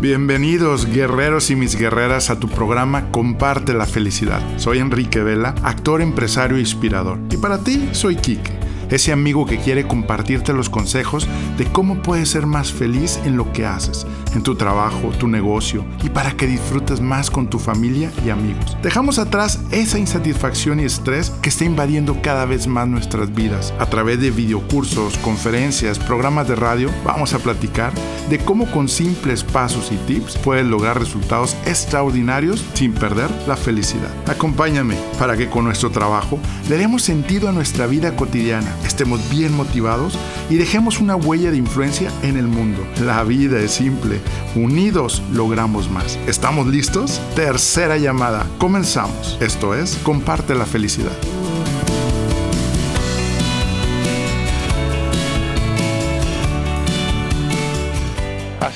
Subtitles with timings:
[0.00, 4.40] Bienvenidos guerreros y mis guerreras a tu programa Comparte la Felicidad.
[4.56, 7.18] Soy Enrique Vela, actor, empresario e inspirador.
[7.30, 8.59] Y para ti soy Quique
[8.90, 13.52] ese amigo que quiere compartirte los consejos de cómo puedes ser más feliz en lo
[13.52, 18.10] que haces, en tu trabajo, tu negocio y para que disfrutes más con tu familia
[18.24, 18.76] y amigos.
[18.82, 23.72] Dejamos atrás esa insatisfacción y estrés que está invadiendo cada vez más nuestras vidas.
[23.78, 27.92] A través de videocursos, conferencias, programas de radio, vamos a platicar
[28.28, 34.10] de cómo con simples pasos y tips puedes lograr resultados extraordinarios sin perder la felicidad.
[34.26, 36.38] Acompáñame para que con nuestro trabajo
[36.68, 41.56] le demos sentido a nuestra vida cotidiana estemos bien motivados y dejemos una huella de
[41.56, 42.86] influencia en el mundo.
[43.04, 44.20] La vida es simple,
[44.54, 46.18] unidos logramos más.
[46.26, 47.20] ¿Estamos listos?
[47.34, 49.38] Tercera llamada, comenzamos.
[49.40, 51.16] Esto es, comparte la felicidad.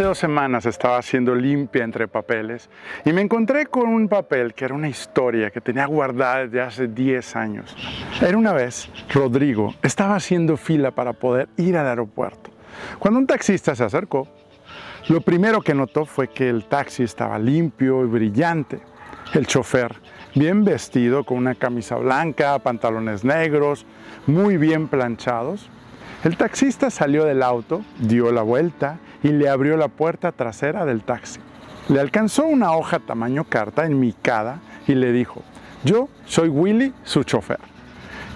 [0.00, 2.70] Hace dos semanas estaba haciendo limpia entre papeles
[3.04, 6.88] y me encontré con un papel que era una historia que tenía guardada desde hace
[6.88, 7.76] 10 años.
[8.18, 12.50] Era una vez, Rodrigo estaba haciendo fila para poder ir al aeropuerto.
[12.98, 14.26] Cuando un taxista se acercó,
[15.10, 18.80] lo primero que notó fue que el taxi estaba limpio y brillante.
[19.34, 19.96] El chofer,
[20.34, 23.84] bien vestido, con una camisa blanca, pantalones negros,
[24.26, 25.68] muy bien planchados.
[26.24, 31.02] El taxista salió del auto, dio la vuelta y le abrió la puerta trasera del
[31.02, 31.40] taxi.
[31.88, 35.42] Le alcanzó una hoja tamaño carta enmicada y le dijo,
[35.84, 37.58] yo soy Willy, su chofer.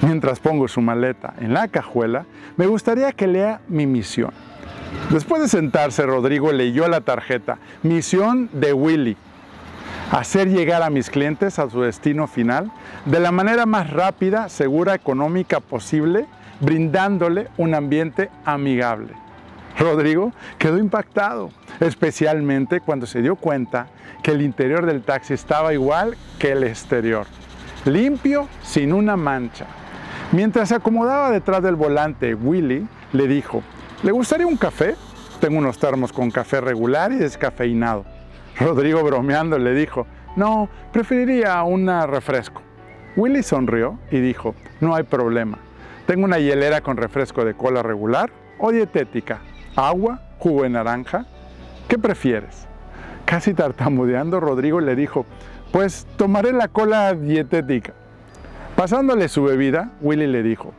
[0.00, 2.24] Mientras pongo su maleta en la cajuela,
[2.56, 4.32] me gustaría que lea mi misión.
[5.10, 9.16] Después de sentarse, Rodrigo leyó la tarjeta, misión de Willy,
[10.10, 12.70] hacer llegar a mis clientes a su destino final
[13.06, 16.26] de la manera más rápida, segura, económica posible,
[16.60, 19.14] brindándole un ambiente amigable.
[19.78, 23.86] Rodrigo quedó impactado, especialmente cuando se dio cuenta
[24.22, 27.26] que el interior del taxi estaba igual que el exterior,
[27.84, 29.66] limpio, sin una mancha.
[30.32, 33.62] Mientras se acomodaba detrás del volante, Willy le dijo,
[34.02, 34.94] ¿le gustaría un café?
[35.40, 38.04] Tengo unos termos con café regular y descafeinado.
[38.58, 42.62] Rodrigo bromeando le dijo, no, preferiría un refresco.
[43.16, 45.58] Willy sonrió y dijo, no hay problema.
[46.06, 49.40] Tengo una hielera con refresco de cola regular o dietética,
[49.76, 51.26] agua, jugo de naranja.
[51.88, 52.66] ¿Qué prefieres?
[53.24, 55.26] Casi tartamudeando, Rodrigo le dijo,
[55.70, 57.94] pues tomaré la cola dietética.
[58.76, 60.72] Pasándole su bebida, Willy le dijo,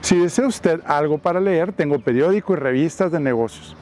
[0.00, 3.76] si desea usted algo para leer, tengo periódico y revistas de negocios.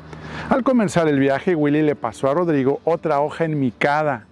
[0.48, 4.26] Al comenzar el viaje, Willy le pasó a Rodrigo otra hoja enmicada.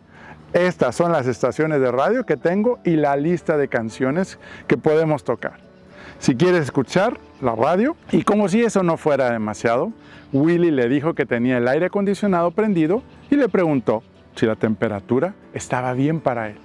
[0.52, 5.24] Estas son las estaciones de radio que tengo y la lista de canciones que podemos
[5.24, 5.71] tocar.
[6.18, 9.92] Si quieres escuchar la radio, y como si eso no fuera demasiado,
[10.32, 14.02] Willy le dijo que tenía el aire acondicionado prendido y le preguntó
[14.36, 16.56] si la temperatura estaba bien para él.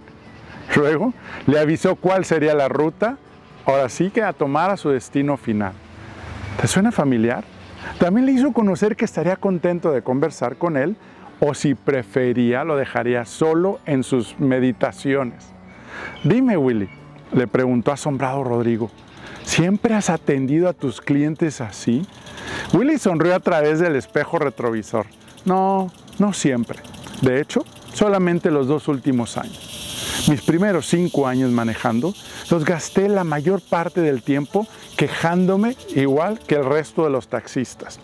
[0.76, 1.14] Luego
[1.48, 3.18] le avisó cuál sería la ruta,
[3.66, 5.74] ahora sí que a tomar a su destino final.
[6.62, 7.44] ¿Te suena familiar?
[8.00, 10.96] También le hizo conocer que estaría contento de conversar con él
[11.40, 15.52] o si prefería lo dejaría solo en sus meditaciones.
[16.24, 16.90] Dime, Willy,
[17.34, 18.90] le preguntó asombrado Rodrigo,
[19.48, 22.06] ¿siempre has atendido a tus clientes así?
[22.74, 25.08] Willy sonrió a través del espejo retrovisor.
[25.46, 26.80] No, no siempre.
[27.22, 30.26] De hecho, solamente los dos últimos años.
[30.30, 32.14] Mis primeros cinco años manejando
[32.52, 38.00] los gasté la mayor parte del tiempo quejándome igual que el resto de los taxistas.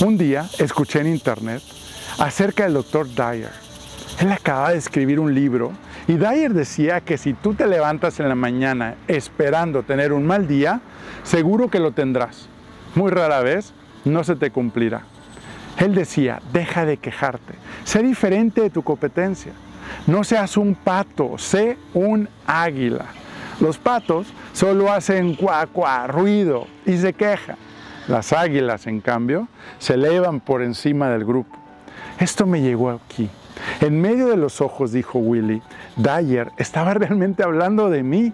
[0.00, 1.62] Un día escuché en internet
[2.18, 3.52] acerca del doctor Dyer.
[4.18, 5.72] Él acaba de escribir un libro
[6.10, 10.48] y Dyer decía que si tú te levantas en la mañana esperando tener un mal
[10.48, 10.80] día,
[11.22, 12.48] seguro que lo tendrás.
[12.96, 13.72] Muy rara vez
[14.04, 15.02] no se te cumplirá.
[15.78, 17.54] Él decía, deja de quejarte,
[17.84, 19.52] sé diferente de tu competencia.
[20.08, 23.04] No seas un pato, sé un águila.
[23.60, 27.54] Los patos solo hacen cuá, ruido y se quejan.
[28.08, 29.46] Las águilas, en cambio,
[29.78, 31.56] se elevan por encima del grupo.
[32.18, 33.30] Esto me llegó aquí.
[33.80, 35.62] En medio de los ojos, dijo Willy,
[35.96, 38.32] Dyer estaba realmente hablando de mí.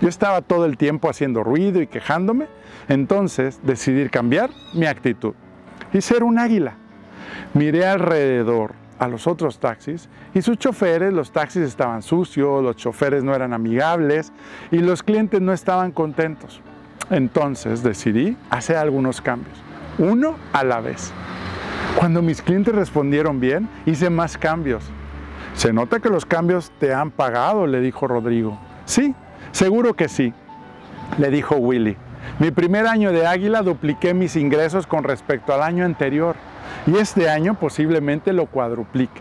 [0.00, 2.46] Yo estaba todo el tiempo haciendo ruido y quejándome
[2.88, 5.34] entonces decidí cambiar mi actitud
[5.92, 6.74] y ser un águila.
[7.54, 13.22] Miré alrededor a los otros taxis y sus choferes, los taxis estaban sucios, los choferes
[13.22, 14.32] no eran amigables
[14.70, 16.60] y los clientes no estaban contentos.
[17.10, 19.56] Entonces decidí hacer algunos cambios,
[19.98, 21.12] uno a la vez.
[21.98, 24.84] Cuando mis clientes respondieron bien, hice más cambios.
[25.54, 28.56] Se nota que los cambios te han pagado, le dijo Rodrigo.
[28.84, 29.16] Sí,
[29.50, 30.32] seguro que sí,
[31.18, 31.96] le dijo Willy.
[32.38, 36.36] Mi primer año de Águila dupliqué mis ingresos con respecto al año anterior.
[36.86, 39.20] y este año posiblemente lo cuadruplique.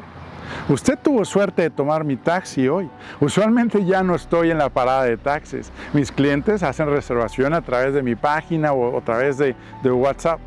[0.70, 2.88] Usted tuvo suerte de tomar mi taxi hoy.
[3.20, 5.72] Usualmente ya no estoy en la parada de taxis.
[5.94, 10.40] Mis clientes hacen reservación a través de mi página o a través de, de WhatsApp.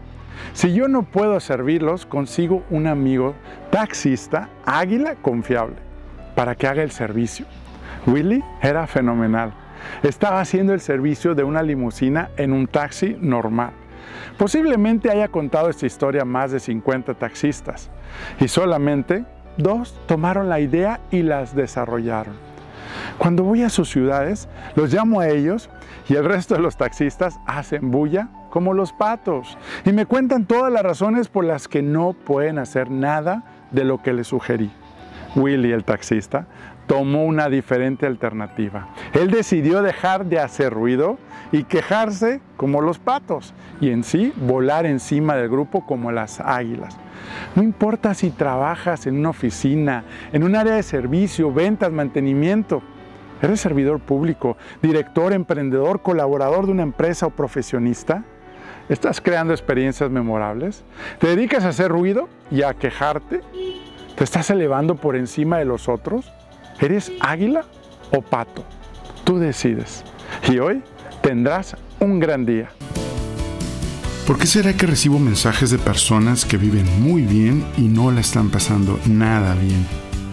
[0.53, 3.35] Si yo no puedo servirlos, consigo un amigo
[3.71, 5.77] taxista, águila confiable,
[6.35, 7.47] para que haga el servicio.
[8.07, 9.53] Willy era fenomenal.
[10.03, 13.73] Estaba haciendo el servicio de una limusina en un taxi normal.
[14.39, 17.91] Posiblemente haya contado esta historia a más de 50 taxistas
[18.41, 19.25] y solamente
[19.57, 22.35] dos tomaron la idea y las desarrollaron.
[23.19, 25.71] Cuando voy a sus ciudades, los llamo a ellos
[26.09, 30.73] y el resto de los taxistas hacen bulla como los patos y me cuentan todas
[30.73, 34.71] las razones por las que no pueden hacer nada de lo que les sugerí.
[35.37, 36.47] Willy, el taxista,
[36.87, 38.89] tomó una diferente alternativa.
[39.13, 41.19] Él decidió dejar de hacer ruido
[41.53, 46.99] y quejarse como los patos y en sí volar encima del grupo como las águilas.
[47.55, 52.83] No importa si trabajas en una oficina, en un área de servicio, ventas, mantenimiento,
[53.41, 58.25] eres servidor público, director, emprendedor, colaborador de una empresa o profesionista,
[58.91, 60.83] ¿Estás creando experiencias memorables?
[61.21, 63.41] ¿Te dedicas a hacer ruido y a quejarte?
[64.17, 66.33] ¿Te estás elevando por encima de los otros?
[66.81, 67.65] ¿Eres águila
[68.11, 68.65] o pato?
[69.23, 70.03] Tú decides.
[70.51, 70.83] Y hoy
[71.23, 72.71] tendrás un gran día.
[74.27, 78.21] ¿Por qué será que recibo mensajes de personas que viven muy bien y no la
[78.21, 80.10] están pasando nada bien?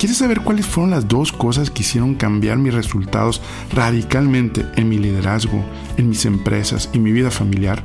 [0.00, 4.96] ¿Quieres saber cuáles fueron las dos cosas que hicieron cambiar mis resultados radicalmente en mi
[4.96, 5.62] liderazgo,
[5.98, 7.84] en mis empresas y mi vida familiar?